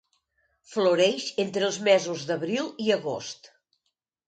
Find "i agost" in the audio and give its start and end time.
2.89-3.55